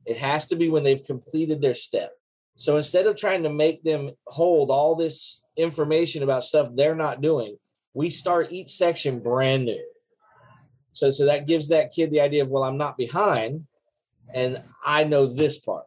It 0.05 0.17
has 0.17 0.47
to 0.47 0.55
be 0.55 0.69
when 0.69 0.83
they've 0.83 1.03
completed 1.03 1.61
their 1.61 1.75
step. 1.75 2.13
So 2.55 2.77
instead 2.77 3.05
of 3.05 3.15
trying 3.15 3.43
to 3.43 3.49
make 3.49 3.83
them 3.83 4.11
hold 4.25 4.71
all 4.71 4.95
this 4.95 5.41
information 5.55 6.23
about 6.23 6.43
stuff 6.43 6.69
they're 6.73 6.95
not 6.95 7.21
doing, 7.21 7.57
we 7.93 8.09
start 8.09 8.51
each 8.51 8.69
section 8.69 9.19
brand 9.19 9.65
new. 9.65 9.83
So, 10.93 11.12
so 11.12 11.25
that 11.25 11.48
gives 11.48 11.69
that 11.69 11.91
kid 11.93 12.12
the 12.12 12.21
idea 12.21 12.43
of, 12.43 12.50
well, 12.50 12.63
I'm 12.63 12.77
not 12.77 12.98
behind. 12.98 13.65
and 14.33 14.62
I 14.86 15.03
know 15.03 15.25
this 15.25 15.60
part. 15.60 15.86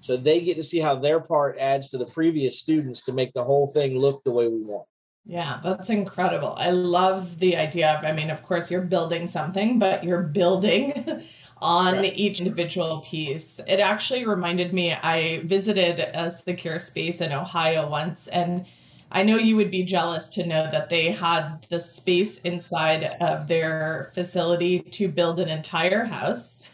So 0.00 0.16
they 0.16 0.40
get 0.40 0.56
to 0.56 0.62
see 0.62 0.78
how 0.78 0.96
their 0.96 1.20
part 1.20 1.58
adds 1.58 1.88
to 1.90 1.98
the 1.98 2.06
previous 2.06 2.58
students 2.58 3.02
to 3.02 3.12
make 3.12 3.32
the 3.32 3.44
whole 3.44 3.66
thing 3.66 3.98
look 3.98 4.22
the 4.24 4.30
way 4.30 4.48
we 4.48 4.62
want. 4.62 4.86
Yeah, 5.24 5.58
that's 5.62 5.90
incredible. 5.90 6.54
I 6.56 6.70
love 6.70 7.40
the 7.40 7.56
idea 7.56 7.90
of, 7.94 8.04
I 8.04 8.12
mean, 8.12 8.30
of 8.30 8.44
course, 8.44 8.70
you're 8.70 8.82
building 8.82 9.26
something, 9.26 9.80
but 9.80 10.04
you're 10.04 10.22
building 10.22 11.24
on 11.60 11.94
right. 11.96 12.12
each 12.16 12.38
individual 12.38 13.00
piece. 13.00 13.60
It 13.66 13.80
actually 13.80 14.24
reminded 14.24 14.72
me, 14.72 14.92
I 14.92 15.40
visited 15.44 15.98
a 16.14 16.30
secure 16.30 16.78
space 16.78 17.20
in 17.20 17.32
Ohio 17.32 17.88
once, 17.88 18.28
and 18.28 18.66
I 19.10 19.22
know 19.22 19.36
you 19.36 19.56
would 19.56 19.70
be 19.70 19.84
jealous 19.84 20.28
to 20.30 20.46
know 20.46 20.68
that 20.70 20.90
they 20.90 21.12
had 21.12 21.66
the 21.70 21.80
space 21.80 22.40
inside 22.42 23.04
of 23.20 23.48
their 23.48 24.10
facility 24.14 24.80
to 24.80 25.08
build 25.08 25.40
an 25.40 25.48
entire 25.48 26.04
house. 26.04 26.68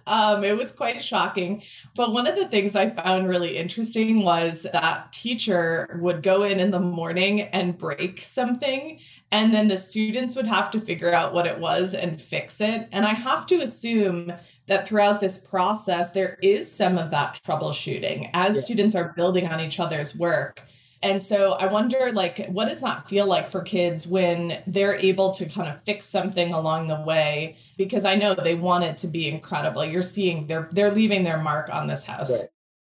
Um, 0.06 0.44
it 0.44 0.56
was 0.56 0.72
quite 0.72 1.02
shocking. 1.02 1.62
But 1.94 2.12
one 2.12 2.26
of 2.26 2.36
the 2.36 2.46
things 2.46 2.76
I 2.76 2.88
found 2.88 3.28
really 3.28 3.56
interesting 3.56 4.22
was 4.22 4.66
that 4.72 5.12
teacher 5.12 5.98
would 6.00 6.22
go 6.22 6.44
in 6.44 6.60
in 6.60 6.70
the 6.70 6.80
morning 6.80 7.42
and 7.42 7.76
break 7.76 8.20
something, 8.20 9.00
and 9.32 9.52
then 9.52 9.68
the 9.68 9.78
students 9.78 10.36
would 10.36 10.46
have 10.46 10.70
to 10.70 10.80
figure 10.80 11.12
out 11.12 11.34
what 11.34 11.46
it 11.46 11.58
was 11.58 11.94
and 11.94 12.20
fix 12.20 12.60
it. 12.60 12.88
And 12.92 13.04
I 13.04 13.14
have 13.14 13.46
to 13.48 13.60
assume 13.60 14.32
that 14.66 14.86
throughout 14.86 15.20
this 15.20 15.38
process, 15.38 16.12
there 16.12 16.38
is 16.40 16.70
some 16.70 16.98
of 16.98 17.10
that 17.10 17.40
troubleshooting 17.44 18.30
as 18.32 18.56
yeah. 18.56 18.62
students 18.62 18.94
are 18.94 19.12
building 19.16 19.48
on 19.48 19.60
each 19.60 19.80
other's 19.80 20.16
work. 20.16 20.62
And 21.02 21.22
so 21.22 21.52
I 21.52 21.66
wonder, 21.66 22.10
like, 22.12 22.46
what 22.46 22.68
does 22.68 22.80
that 22.80 23.08
feel 23.08 23.26
like 23.26 23.50
for 23.50 23.60
kids 23.60 24.06
when 24.06 24.62
they're 24.66 24.96
able 24.96 25.32
to 25.32 25.46
kind 25.46 25.68
of 25.68 25.82
fix 25.84 26.06
something 26.06 26.52
along 26.52 26.88
the 26.88 27.00
way? 27.02 27.58
Because 27.76 28.04
I 28.04 28.14
know 28.16 28.34
they 28.34 28.54
want 28.54 28.84
it 28.84 28.96
to 28.98 29.06
be 29.06 29.28
incredible. 29.28 29.84
You're 29.84 30.02
seeing 30.02 30.46
they're 30.46 30.68
they're 30.72 30.90
leaving 30.90 31.22
their 31.22 31.40
mark 31.40 31.68
on 31.70 31.86
this 31.86 32.04
house. 32.04 32.30
Right. 32.30 32.48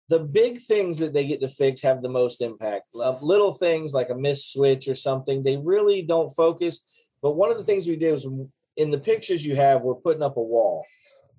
The 0.10 0.20
big 0.20 0.60
things 0.60 0.98
that 0.98 1.13
they 1.13 1.25
get 1.25 1.39
to 1.41 1.48
fix 1.48 1.81
have 1.84 2.01
the 2.01 2.10
most 2.10 2.41
impact. 2.41 2.93
Little 2.93 3.53
things 3.53 3.93
like 3.93 4.10
a 4.10 4.15
missed 4.15 4.51
switch 4.51 4.88
or 4.88 4.96
something, 4.96 5.41
they 5.41 5.58
really 5.58 6.01
don't 6.01 6.29
focus. 6.29 6.84
But 7.22 7.38
one 7.38 7.51
of 7.51 7.58
the 7.58 7.63
things 7.63 7.88
we 7.88 7.96
did 7.96 8.12
was 8.12 8.27
in 8.75 8.91
the 8.91 9.00
pictures 9.00 9.46
you 9.46 9.55
have, 9.55 9.84
we're 9.84 9.96
putting 9.96 10.24
up 10.24 10.38
a 10.38 10.41
wall. 10.41 10.84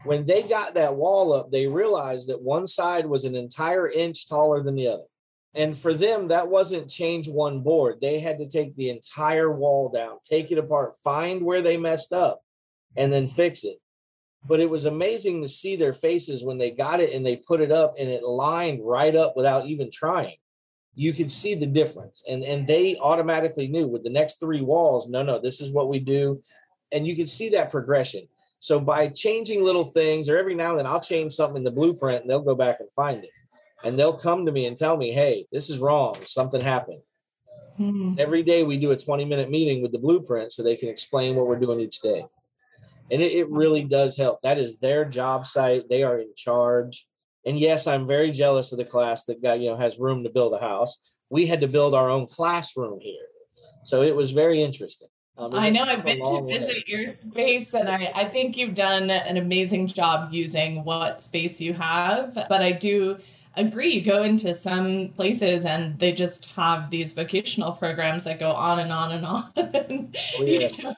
When 0.04 0.24
they 0.24 0.42
got 0.42 0.74
that 0.74 0.96
wall 0.96 1.32
up, 1.32 1.50
they 1.50 1.66
realized 1.66 2.28
that 2.28 2.40
one 2.40 2.66
side 2.66 3.04
was 3.04 3.24
an 3.24 3.34
entire 3.34 3.90
inch 3.90 4.28
taller 4.28 4.62
than 4.62 4.76
the 4.76 4.88
other. 4.88 5.04
And 5.54 5.76
for 5.76 5.92
them, 5.92 6.28
that 6.28 6.48
wasn't 6.48 6.88
change 6.88 7.28
one 7.28 7.60
board. 7.60 7.98
They 8.00 8.20
had 8.20 8.38
to 8.38 8.48
take 8.48 8.74
the 8.74 8.88
entire 8.88 9.52
wall 9.52 9.90
down, 9.90 10.18
take 10.24 10.50
it 10.50 10.58
apart, 10.58 10.94
find 11.04 11.42
where 11.42 11.60
they 11.60 11.76
messed 11.76 12.12
up, 12.12 12.40
and 12.96 13.12
then 13.12 13.28
fix 13.28 13.64
it. 13.64 13.76
But 14.46 14.60
it 14.60 14.70
was 14.70 14.86
amazing 14.86 15.42
to 15.42 15.48
see 15.48 15.76
their 15.76 15.92
faces 15.92 16.42
when 16.42 16.58
they 16.58 16.70
got 16.70 17.00
it 17.00 17.14
and 17.14 17.24
they 17.24 17.36
put 17.36 17.60
it 17.60 17.70
up 17.70 17.94
and 17.98 18.08
it 18.08 18.24
lined 18.24 18.80
right 18.82 19.14
up 19.14 19.34
without 19.36 19.66
even 19.66 19.90
trying. 19.92 20.36
You 20.94 21.12
could 21.12 21.30
see 21.30 21.54
the 21.54 21.66
difference. 21.66 22.22
And, 22.28 22.42
and 22.42 22.66
they 22.66 22.96
automatically 22.96 23.68
knew 23.68 23.86
with 23.86 24.04
the 24.04 24.10
next 24.10 24.40
three 24.40 24.62
walls, 24.62 25.08
no, 25.08 25.22
no, 25.22 25.38
this 25.38 25.60
is 25.60 25.70
what 25.70 25.88
we 25.88 26.00
do. 26.00 26.42
And 26.92 27.06
you 27.06 27.14
could 27.14 27.28
see 27.28 27.50
that 27.50 27.70
progression. 27.70 28.26
So 28.58 28.80
by 28.80 29.08
changing 29.08 29.64
little 29.64 29.84
things, 29.84 30.28
or 30.28 30.38
every 30.38 30.54
now 30.54 30.70
and 30.70 30.78
then 30.78 30.86
I'll 30.86 31.00
change 31.00 31.32
something 31.32 31.58
in 31.58 31.64
the 31.64 31.70
blueprint 31.70 32.22
and 32.22 32.30
they'll 32.30 32.40
go 32.40 32.54
back 32.54 32.80
and 32.80 32.92
find 32.92 33.22
it 33.22 33.30
and 33.84 33.98
they'll 33.98 34.12
come 34.12 34.46
to 34.46 34.52
me 34.52 34.66
and 34.66 34.76
tell 34.76 34.96
me, 34.96 35.12
hey, 35.12 35.46
this 35.52 35.70
is 35.70 35.78
wrong. 35.78 36.14
Something 36.24 36.60
happened. 36.60 37.00
Mm-hmm. 37.78 38.14
Every 38.18 38.42
day 38.42 38.62
we 38.62 38.76
do 38.76 38.90
a 38.90 38.96
20 38.96 39.24
minute 39.24 39.50
meeting 39.50 39.82
with 39.82 39.92
the 39.92 39.98
blueprint 39.98 40.52
so 40.52 40.62
they 40.62 40.76
can 40.76 40.88
explain 40.88 41.34
what 41.34 41.46
we're 41.46 41.58
doing 41.58 41.80
each 41.80 42.00
day. 42.00 42.24
And 43.10 43.20
it, 43.22 43.32
it 43.32 43.50
really 43.50 43.84
does 43.84 44.16
help. 44.16 44.40
That 44.42 44.58
is 44.58 44.78
their 44.78 45.04
job 45.04 45.46
site. 45.46 45.88
They 45.88 46.02
are 46.02 46.18
in 46.18 46.32
charge. 46.36 47.06
And 47.44 47.58
yes, 47.58 47.86
I'm 47.86 48.06
very 48.06 48.30
jealous 48.30 48.72
of 48.72 48.78
the 48.78 48.84
class 48.84 49.24
that 49.24 49.42
got, 49.42 49.60
you 49.60 49.70
know, 49.70 49.76
has 49.76 49.98
room 49.98 50.22
to 50.24 50.30
build 50.30 50.54
a 50.54 50.58
house. 50.58 50.98
We 51.28 51.46
had 51.46 51.60
to 51.62 51.68
build 51.68 51.94
our 51.94 52.08
own 52.08 52.26
classroom 52.26 53.00
here. 53.00 53.26
So 53.84 54.02
it 54.02 54.14
was 54.14 54.30
very 54.30 54.62
interesting. 54.62 55.08
Um, 55.36 55.54
I 55.54 55.70
know 55.70 55.84
I've 55.84 56.04
been 56.04 56.18
to 56.18 56.46
visit 56.46 56.76
way. 56.76 56.84
your 56.86 57.10
space 57.10 57.72
and 57.74 57.88
I, 57.88 58.12
I 58.14 58.24
think 58.26 58.56
you've 58.56 58.74
done 58.74 59.10
an 59.10 59.38
amazing 59.38 59.86
job 59.86 60.32
using 60.32 60.84
what 60.84 61.22
space 61.22 61.60
you 61.60 61.72
have. 61.72 62.34
But 62.34 62.62
I 62.62 62.72
do 62.72 63.18
agree. 63.56 63.94
You 63.94 64.02
go 64.02 64.22
into 64.22 64.54
some 64.54 65.08
places 65.08 65.64
and 65.64 65.98
they 65.98 66.12
just 66.12 66.46
have 66.50 66.90
these 66.90 67.12
vocational 67.12 67.72
programs 67.72 68.24
that 68.24 68.38
go 68.38 68.52
on 68.52 68.78
and 68.78 68.92
on 68.92 69.12
and 69.12 69.26
on. 69.26 69.52
oh, 69.56 70.42
yeah. 70.44 70.94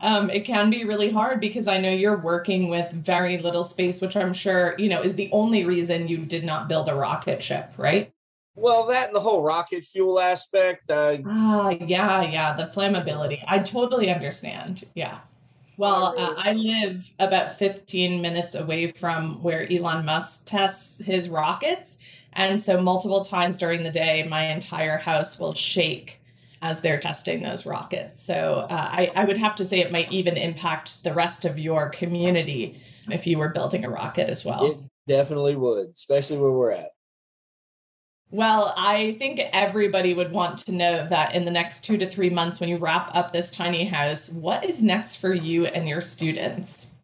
um, 0.00 0.30
it 0.30 0.44
can 0.44 0.70
be 0.70 0.84
really 0.84 1.10
hard 1.10 1.40
because 1.40 1.68
I 1.68 1.80
know 1.80 1.90
you're 1.90 2.18
working 2.18 2.68
with 2.68 2.92
very 2.92 3.38
little 3.38 3.64
space, 3.64 4.00
which 4.00 4.16
I'm 4.16 4.32
sure, 4.32 4.74
you 4.78 4.88
know, 4.88 5.02
is 5.02 5.16
the 5.16 5.30
only 5.32 5.64
reason 5.64 6.08
you 6.08 6.18
did 6.18 6.44
not 6.44 6.68
build 6.68 6.88
a 6.88 6.94
rocket 6.94 7.42
ship, 7.42 7.72
right? 7.76 8.12
Well, 8.54 8.86
that 8.86 9.06
and 9.06 9.16
the 9.16 9.20
whole 9.20 9.42
rocket 9.42 9.84
fuel 9.84 10.18
aspect. 10.18 10.90
Uh, 10.90 11.18
ah, 11.26 11.70
yeah, 11.70 12.22
yeah, 12.22 12.54
the 12.54 12.64
flammability. 12.64 13.40
I 13.46 13.60
totally 13.60 14.12
understand. 14.12 14.84
Yeah. 14.94 15.20
Well, 15.78 16.14
uh, 16.18 16.34
I 16.36 16.54
live 16.54 17.08
about 17.20 17.56
15 17.56 18.20
minutes 18.20 18.56
away 18.56 18.88
from 18.88 19.40
where 19.44 19.64
Elon 19.72 20.04
Musk 20.04 20.44
tests 20.44 20.98
his 20.98 21.28
rockets. 21.28 22.00
And 22.32 22.60
so, 22.60 22.82
multiple 22.82 23.24
times 23.24 23.58
during 23.58 23.84
the 23.84 23.90
day, 23.90 24.26
my 24.28 24.46
entire 24.46 24.98
house 24.98 25.38
will 25.38 25.54
shake 25.54 26.20
as 26.62 26.80
they're 26.80 26.98
testing 26.98 27.42
those 27.42 27.64
rockets. 27.64 28.20
So, 28.20 28.66
uh, 28.68 28.88
I, 28.90 29.12
I 29.14 29.24
would 29.24 29.38
have 29.38 29.54
to 29.56 29.64
say 29.64 29.78
it 29.78 29.92
might 29.92 30.10
even 30.10 30.36
impact 30.36 31.04
the 31.04 31.14
rest 31.14 31.44
of 31.44 31.60
your 31.60 31.90
community 31.90 32.82
if 33.08 33.28
you 33.28 33.38
were 33.38 33.50
building 33.50 33.84
a 33.84 33.88
rocket 33.88 34.28
as 34.28 34.44
well. 34.44 34.66
It 34.66 34.78
definitely 35.06 35.54
would, 35.54 35.90
especially 35.90 36.38
where 36.38 36.50
we're 36.50 36.72
at. 36.72 36.90
Well, 38.30 38.74
I 38.76 39.16
think 39.18 39.40
everybody 39.54 40.12
would 40.12 40.32
want 40.32 40.58
to 40.58 40.72
know 40.72 41.06
that 41.08 41.34
in 41.34 41.46
the 41.46 41.50
next 41.50 41.86
two 41.86 41.96
to 41.96 42.06
three 42.06 42.28
months, 42.28 42.60
when 42.60 42.68
you 42.68 42.76
wrap 42.76 43.10
up 43.14 43.32
this 43.32 43.50
tiny 43.50 43.86
house, 43.86 44.28
what 44.28 44.66
is 44.66 44.82
next 44.82 45.16
for 45.16 45.32
you 45.32 45.64
and 45.64 45.88
your 45.88 46.02
students? 46.02 46.94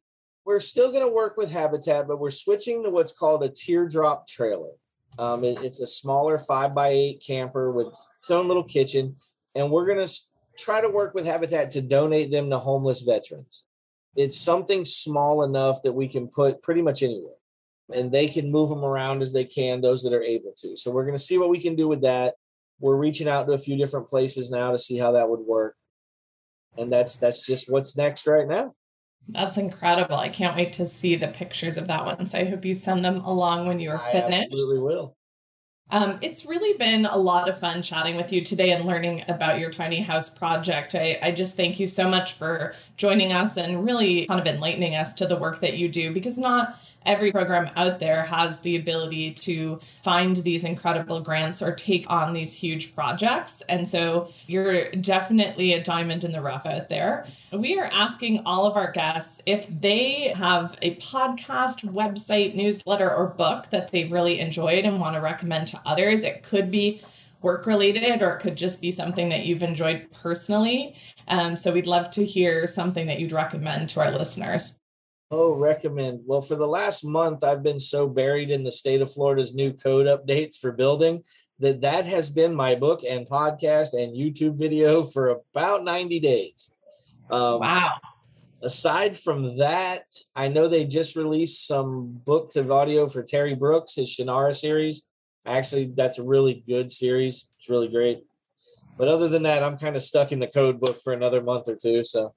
We're 0.44 0.60
still 0.60 0.90
going 0.90 1.02
to 1.02 1.08
work 1.08 1.38
with 1.38 1.50
Habitat, 1.50 2.06
but 2.06 2.20
we're 2.20 2.30
switching 2.30 2.82
to 2.82 2.90
what's 2.90 3.12
called 3.12 3.42
a 3.42 3.48
teardrop 3.48 4.26
trailer. 4.26 4.72
Um, 5.18 5.44
it, 5.44 5.62
it's 5.62 5.80
a 5.80 5.86
smaller 5.86 6.36
five 6.36 6.74
by 6.74 6.88
eight 6.88 7.24
camper 7.26 7.72
with 7.72 7.86
its 8.20 8.30
own 8.30 8.46
little 8.46 8.64
kitchen, 8.64 9.16
and 9.54 9.70
we're 9.70 9.86
going 9.86 10.06
to 10.06 10.12
try 10.58 10.82
to 10.82 10.90
work 10.90 11.14
with 11.14 11.24
Habitat 11.24 11.70
to 11.70 11.80
donate 11.80 12.32
them 12.32 12.50
to 12.50 12.58
homeless 12.58 13.00
veterans. 13.00 13.64
It's 14.14 14.38
something 14.38 14.84
small 14.84 15.42
enough 15.42 15.82
that 15.84 15.94
we 15.94 16.06
can 16.06 16.28
put 16.28 16.62
pretty 16.62 16.82
much 16.82 17.02
anywhere 17.02 17.36
and 17.92 18.10
they 18.10 18.26
can 18.26 18.50
move 18.50 18.70
them 18.70 18.84
around 18.84 19.22
as 19.22 19.32
they 19.32 19.44
can, 19.44 19.80
those 19.80 20.02
that 20.02 20.12
are 20.12 20.22
able 20.22 20.52
to. 20.58 20.76
So 20.76 20.90
we're 20.90 21.04
going 21.04 21.16
to 21.16 21.22
see 21.22 21.38
what 21.38 21.50
we 21.50 21.60
can 21.60 21.76
do 21.76 21.88
with 21.88 22.02
that. 22.02 22.34
We're 22.80 22.96
reaching 22.96 23.28
out 23.28 23.46
to 23.46 23.52
a 23.52 23.58
few 23.58 23.76
different 23.76 24.08
places 24.08 24.50
now 24.50 24.72
to 24.72 24.78
see 24.78 24.98
how 24.98 25.12
that 25.12 25.28
would 25.28 25.40
work. 25.40 25.76
And 26.76 26.92
that's 26.92 27.16
that's 27.16 27.46
just 27.46 27.70
what's 27.70 27.96
next 27.96 28.26
right 28.26 28.48
now. 28.48 28.74
That's 29.28 29.56
incredible. 29.56 30.16
I 30.16 30.28
can't 30.28 30.56
wait 30.56 30.72
to 30.74 30.86
see 30.86 31.16
the 31.16 31.28
pictures 31.28 31.76
of 31.76 31.86
that 31.86 32.04
one. 32.04 32.26
So 32.26 32.38
I 32.38 32.44
hope 32.44 32.64
you 32.64 32.74
send 32.74 33.04
them 33.04 33.20
along 33.20 33.66
when 33.66 33.80
you're 33.80 33.98
finished. 33.98 34.46
Absolutely 34.46 34.80
will. 34.80 35.16
Um, 35.90 36.18
it's 36.22 36.46
really 36.46 36.76
been 36.78 37.04
a 37.06 37.16
lot 37.16 37.48
of 37.48 37.58
fun 37.58 37.82
chatting 37.82 38.16
with 38.16 38.32
you 38.32 38.42
today 38.42 38.70
and 38.72 38.86
learning 38.86 39.22
about 39.28 39.58
your 39.58 39.70
tiny 39.70 40.00
house 40.00 40.30
project. 40.30 40.94
I, 40.94 41.18
I 41.22 41.30
just 41.30 41.56
thank 41.56 41.78
you 41.78 41.86
so 41.86 42.08
much 42.08 42.32
for 42.32 42.74
joining 42.96 43.32
us 43.32 43.58
and 43.58 43.84
really 43.84 44.26
kind 44.26 44.40
of 44.40 44.46
enlightening 44.46 44.94
us 44.94 45.12
to 45.14 45.26
the 45.26 45.36
work 45.36 45.60
that 45.60 45.76
you 45.76 45.88
do 45.88 46.12
because 46.12 46.38
not 46.38 46.80
every 47.06 47.32
program 47.32 47.70
out 47.76 48.00
there 48.00 48.24
has 48.24 48.60
the 48.60 48.76
ability 48.76 49.32
to 49.32 49.80
find 50.02 50.36
these 50.38 50.64
incredible 50.64 51.20
grants 51.20 51.62
or 51.62 51.74
take 51.74 52.08
on 52.08 52.32
these 52.32 52.54
huge 52.54 52.94
projects. 52.94 53.62
And 53.68 53.88
so 53.88 54.28
you're 54.46 54.90
definitely 54.92 55.72
a 55.72 55.82
diamond 55.82 56.24
in 56.24 56.32
the 56.32 56.40
rough 56.40 56.66
out 56.66 56.88
there. 56.88 57.26
We 57.52 57.78
are 57.78 57.88
asking 57.92 58.42
all 58.46 58.66
of 58.66 58.76
our 58.76 58.90
guests 58.90 59.42
if 59.46 59.68
they 59.80 60.32
have 60.36 60.76
a 60.82 60.96
podcast, 60.96 61.84
website, 61.92 62.54
newsletter, 62.54 63.12
or 63.12 63.28
book 63.28 63.66
that 63.70 63.90
they've 63.90 64.10
really 64.10 64.40
enjoyed 64.40 64.84
and 64.84 65.00
want 65.00 65.14
to 65.14 65.20
recommend 65.20 65.68
to 65.68 65.80
others. 65.86 66.24
It 66.24 66.42
could 66.42 66.70
be 66.70 67.02
work 67.44 67.66
related 67.66 68.22
or 68.22 68.30
it 68.36 68.40
could 68.40 68.56
just 68.56 68.80
be 68.80 68.90
something 68.90 69.28
that 69.28 69.44
you've 69.44 69.62
enjoyed 69.62 70.08
personally. 70.10 70.96
Um, 71.28 71.56
so 71.56 71.72
we'd 71.72 71.86
love 71.86 72.10
to 72.12 72.24
hear 72.24 72.66
something 72.66 73.06
that 73.06 73.20
you'd 73.20 73.32
recommend 73.32 73.90
to 73.90 74.00
our 74.00 74.10
listeners. 74.10 74.78
Oh, 75.30 75.54
recommend. 75.54 76.20
Well, 76.26 76.40
for 76.40 76.54
the 76.54 76.66
last 76.66 77.04
month, 77.04 77.42
I've 77.42 77.62
been 77.62 77.80
so 77.80 78.06
buried 78.06 78.50
in 78.50 78.62
the 78.62 78.70
state 78.70 79.00
of 79.00 79.12
Florida's 79.12 79.54
new 79.54 79.72
code 79.72 80.06
updates 80.06 80.56
for 80.56 80.70
building 80.70 81.24
that 81.58 81.80
that 81.80 82.04
has 82.04 82.30
been 82.30 82.54
my 82.54 82.74
book 82.74 83.02
and 83.08 83.26
podcast 83.26 83.94
and 83.94 84.16
YouTube 84.16 84.58
video 84.58 85.02
for 85.02 85.40
about 85.54 85.84
90 85.84 86.20
days. 86.20 86.70
Um, 87.30 87.60
wow. 87.60 87.92
Aside 88.62 89.18
from 89.18 89.58
that, 89.58 90.04
I 90.34 90.48
know 90.48 90.68
they 90.68 90.84
just 90.84 91.16
released 91.16 91.66
some 91.66 92.20
book 92.24 92.50
to 92.52 92.72
audio 92.72 93.08
for 93.08 93.22
Terry 93.22 93.54
Brooks, 93.54 93.96
his 93.96 94.08
Shannara 94.08 94.54
series. 94.54 95.02
Actually, 95.46 95.92
that's 95.94 96.18
a 96.18 96.24
really 96.24 96.64
good 96.66 96.90
series. 96.90 97.50
It's 97.58 97.68
really 97.68 97.88
great. 97.88 98.24
But 98.96 99.08
other 99.08 99.28
than 99.28 99.42
that, 99.42 99.62
I'm 99.62 99.76
kind 99.76 99.96
of 99.96 100.02
stuck 100.02 100.32
in 100.32 100.38
the 100.38 100.46
code 100.46 100.80
book 100.80 101.00
for 101.00 101.12
another 101.12 101.42
month 101.42 101.68
or 101.68 101.76
two. 101.76 102.04
So 102.04 102.34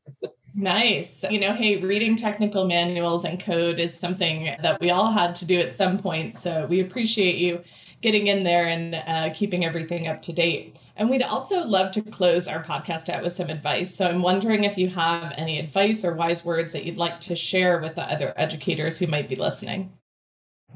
nice. 0.55 1.23
You 1.29 1.39
know, 1.39 1.53
hey, 1.53 1.77
reading 1.77 2.15
technical 2.15 2.67
manuals 2.67 3.25
and 3.25 3.39
code 3.39 3.79
is 3.79 3.93
something 3.93 4.55
that 4.61 4.79
we 4.79 4.89
all 4.89 5.11
had 5.11 5.35
to 5.35 5.45
do 5.45 5.59
at 5.59 5.77
some 5.77 5.97
point. 5.99 6.37
So 6.39 6.65
we 6.65 6.79
appreciate 6.79 7.35
you 7.35 7.61
getting 8.01 8.27
in 8.27 8.43
there 8.43 8.65
and 8.65 8.95
uh, 8.95 9.33
keeping 9.33 9.65
everything 9.65 10.07
up 10.07 10.21
to 10.23 10.33
date. 10.33 10.77
And 10.95 11.09
we'd 11.09 11.23
also 11.23 11.63
love 11.63 11.91
to 11.91 12.01
close 12.01 12.47
our 12.47 12.63
podcast 12.63 13.09
out 13.09 13.23
with 13.23 13.33
some 13.33 13.49
advice. 13.49 13.93
So 13.93 14.07
I'm 14.07 14.21
wondering 14.21 14.63
if 14.63 14.77
you 14.77 14.89
have 14.89 15.33
any 15.37 15.59
advice 15.59 16.03
or 16.03 16.15
wise 16.15 16.43
words 16.43 16.73
that 16.73 16.85
you'd 16.85 16.97
like 16.97 17.19
to 17.21 17.35
share 17.35 17.79
with 17.79 17.95
the 17.95 18.03
other 18.03 18.33
educators 18.35 18.97
who 18.97 19.07
might 19.07 19.29
be 19.29 19.35
listening. 19.35 19.93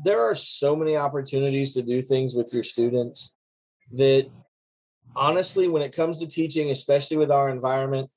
There 0.04 0.22
are 0.22 0.36
so 0.36 0.76
many 0.76 0.96
opportunities 0.96 1.74
to 1.74 1.82
do 1.82 2.02
things 2.02 2.36
with 2.36 2.54
your 2.54 2.64
students 2.64 3.34
that 3.94 4.30
honestly, 5.16 5.68
when 5.68 5.82
it 5.82 5.96
comes 5.96 6.20
to 6.20 6.28
teaching, 6.28 6.70
especially 6.70 7.18
with 7.18 7.32
our 7.32 7.50
environment, 7.50 8.10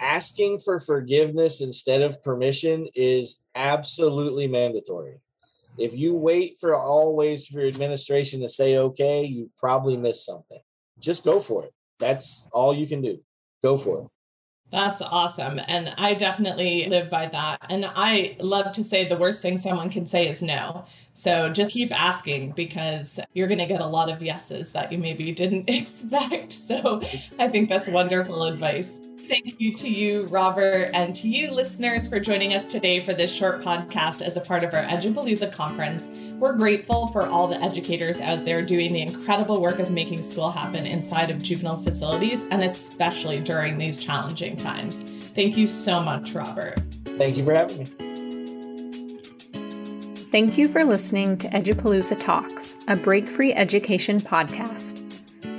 asking 0.00 0.58
for 0.58 0.78
forgiveness 0.80 1.60
instead 1.60 2.02
of 2.02 2.22
permission 2.22 2.88
is 2.94 3.42
absolutely 3.54 4.46
mandatory. 4.46 5.20
If 5.78 5.94
you 5.96 6.14
wait 6.14 6.56
for 6.58 6.74
always 6.74 7.46
for 7.46 7.60
your 7.60 7.68
administration 7.68 8.40
to 8.40 8.48
say 8.48 8.78
okay, 8.78 9.24
you 9.24 9.50
probably 9.58 9.96
miss 9.96 10.24
something. 10.24 10.60
Just 10.98 11.24
go 11.24 11.40
for 11.40 11.64
it. 11.64 11.72
That's 11.98 12.48
all 12.52 12.74
you 12.74 12.86
can 12.86 13.02
do. 13.02 13.18
Go 13.62 13.76
for 13.76 14.00
it. 14.00 14.06
That's 14.72 15.00
awesome. 15.00 15.60
And 15.68 15.94
I 15.96 16.14
definitely 16.14 16.86
live 16.88 17.08
by 17.08 17.26
that. 17.26 17.66
And 17.70 17.86
I 17.94 18.36
love 18.40 18.72
to 18.72 18.84
say 18.84 19.04
the 19.08 19.16
worst 19.16 19.40
thing 19.40 19.58
someone 19.58 19.90
can 19.90 20.06
say 20.06 20.28
is 20.28 20.42
no. 20.42 20.84
So 21.12 21.48
just 21.50 21.70
keep 21.70 21.98
asking 21.98 22.52
because 22.52 23.20
you're 23.32 23.46
going 23.46 23.60
to 23.60 23.66
get 23.66 23.80
a 23.80 23.86
lot 23.86 24.10
of 24.10 24.20
yeses 24.22 24.72
that 24.72 24.90
you 24.90 24.98
maybe 24.98 25.32
didn't 25.32 25.70
expect. 25.70 26.52
So 26.52 27.00
I 27.38 27.48
think 27.48 27.68
that's 27.68 27.88
wonderful 27.88 28.44
advice. 28.44 28.98
Thank 29.28 29.56
you 29.58 29.74
to 29.74 29.88
you, 29.88 30.26
Robert, 30.26 30.90
and 30.94 31.14
to 31.16 31.28
you, 31.28 31.50
listeners, 31.50 32.06
for 32.06 32.20
joining 32.20 32.54
us 32.54 32.66
today 32.66 33.00
for 33.00 33.12
this 33.12 33.32
short 33.32 33.60
podcast 33.60 34.22
as 34.22 34.36
a 34.36 34.40
part 34.40 34.62
of 34.62 34.72
our 34.72 34.84
Edupalooza 34.84 35.52
conference. 35.52 36.08
We're 36.38 36.52
grateful 36.52 37.08
for 37.08 37.26
all 37.26 37.48
the 37.48 37.60
educators 37.60 38.20
out 38.20 38.44
there 38.44 38.62
doing 38.62 38.92
the 38.92 39.00
incredible 39.00 39.60
work 39.60 39.80
of 39.80 39.90
making 39.90 40.22
school 40.22 40.50
happen 40.50 40.86
inside 40.86 41.30
of 41.30 41.42
juvenile 41.42 41.78
facilities, 41.78 42.44
and 42.50 42.62
especially 42.62 43.40
during 43.40 43.78
these 43.78 43.98
challenging 43.98 44.56
times. 44.56 45.04
Thank 45.34 45.56
you 45.56 45.66
so 45.66 46.00
much, 46.00 46.32
Robert. 46.32 46.80
Thank 47.18 47.36
you 47.36 47.44
for 47.44 47.54
having 47.54 47.78
me. 47.78 47.86
Thank 50.30 50.56
you 50.58 50.68
for 50.68 50.84
listening 50.84 51.36
to 51.38 51.48
Edupalooza 51.48 52.20
Talks, 52.20 52.76
a 52.86 52.94
break 52.94 53.28
free 53.28 53.54
education 53.54 54.20
podcast. 54.20 55.05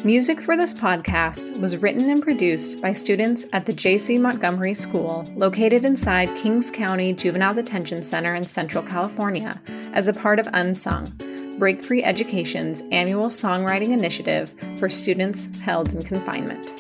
Music 0.04 0.40
for 0.40 0.56
this 0.56 0.76
podcast 0.76 1.60
was 1.60 1.76
written 1.76 2.12
and 2.12 2.22
produced 2.22 2.80
by 2.80 2.94
students 2.94 3.48
at 3.52 3.66
the 3.66 3.74
J.C. 3.74 4.20
Montgomery 4.20 4.76
School, 4.76 5.28
located 5.36 5.86
inside 5.86 6.36
Kings 6.38 6.70
County 6.70 7.14
Juvenile 7.14 7.56
Detention 7.56 8.04
Center 8.04 8.36
in 8.36 8.46
Central 8.46 8.84
California, 8.84 9.60
as 9.94 10.08
a 10.08 10.14
part 10.14 10.38
of 10.38 10.48
Unsung, 10.54 11.58
Break 11.58 11.82
Free 11.82 12.04
Education's 12.04 12.84
annual 12.92 13.28
songwriting 13.28 13.92
initiative 13.92 14.54
for 14.78 14.88
students 14.88 15.48
held 15.58 15.96
in 15.96 16.04
confinement. 16.04 16.76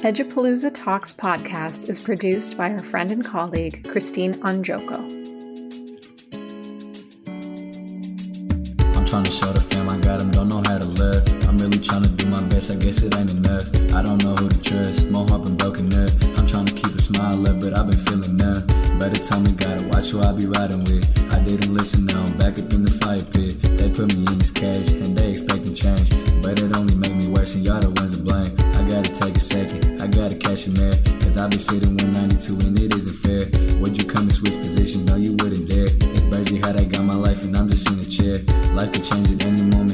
Edupalooza 0.00 0.72
Talks 0.72 1.12
podcast 1.12 1.90
is 1.90 2.00
produced 2.00 2.56
by 2.56 2.70
our 2.70 2.82
friend 2.82 3.12
and 3.12 3.24
colleague, 3.24 3.86
Christine 3.88 4.34
Anjoko. 4.40 5.21
Trying 9.12 9.24
to 9.24 9.30
show 9.30 9.52
the 9.52 9.60
fam 9.60 9.90
I 9.90 9.98
got 9.98 10.20
them, 10.20 10.30
don't 10.30 10.48
know 10.48 10.62
how 10.64 10.78
to 10.78 10.86
live. 10.86 11.22
I'm 11.46 11.58
really 11.58 11.78
trying 11.78 12.02
to 12.02 12.08
do 12.08 12.24
my 12.24 12.40
best, 12.44 12.70
I 12.70 12.76
guess 12.76 13.02
it 13.02 13.14
ain't 13.14 13.28
enough. 13.28 13.68
I 13.92 14.00
don't 14.00 14.24
know 14.24 14.34
who 14.34 14.48
to 14.48 14.58
trust, 14.62 15.10
more 15.10 15.28
heart 15.28 15.44
been 15.44 15.54
broken 15.54 15.92
up. 15.92 16.08
I'm 16.38 16.46
trying 16.46 16.64
to 16.64 16.72
keep 16.72 16.94
a 16.96 16.98
smile 16.98 17.46
up, 17.46 17.60
but 17.60 17.76
I've 17.78 17.90
been 17.90 17.98
feeling 17.98 18.36
numb. 18.36 18.66
Better 18.98 19.22
tell 19.22 19.40
me, 19.40 19.52
gotta 19.52 19.82
watch 19.88 20.08
who 20.08 20.22
I 20.22 20.32
be 20.32 20.46
riding 20.46 20.84
with. 20.84 21.04
I 21.30 21.40
didn't 21.40 21.74
listen, 21.74 22.06
now 22.06 22.22
I'm 22.24 22.38
back 22.38 22.58
up 22.58 22.72
in 22.72 22.84
the 22.84 22.90
fire 22.90 23.20
pit. 23.20 23.60
They 23.60 23.90
put 23.90 24.16
me 24.16 24.24
in 24.24 24.38
this 24.38 24.50
cage, 24.50 24.88
and 24.92 25.14
they 25.14 25.32
expecting 25.32 25.74
change. 25.74 26.08
But 26.40 26.58
it 26.58 26.74
only 26.74 26.94
made 26.94 27.14
me 27.14 27.28
worse, 27.28 27.54
and 27.54 27.66
y'all 27.66 27.80
the 27.80 27.90
ones 27.90 28.16
to 28.16 28.22
blame. 28.22 28.56
I 28.80 28.80
gotta 28.88 29.12
take 29.12 29.36
a 29.36 29.40
second, 29.40 30.00
I 30.00 30.06
gotta 30.06 30.36
catch 30.36 30.68
a 30.68 30.70
man. 30.70 30.96
Cause 31.20 31.36
I 31.36 31.48
been 31.48 31.60
sitting 31.60 31.96
192 31.98 32.66
and 32.66 32.78
it 32.78 32.96
isn't 32.96 33.16
fair. 33.24 33.44
Would 33.80 33.96
you 33.96 34.08
come 34.08 34.22
and 34.22 34.32
switch 34.32 34.52
position? 34.52 35.04
No, 35.04 35.16
you 35.16 35.32
wouldn't 35.32 35.68
my 37.12 37.28
life, 37.28 37.42
and 37.42 37.56
I'm 37.56 37.68
just 37.68 37.90
in 37.90 37.98
a 37.98 38.04
chair. 38.04 38.38
Life 38.74 38.92
could 38.92 39.04
change 39.04 39.30
at 39.30 39.44
any 39.44 39.62
moment, 39.62 39.91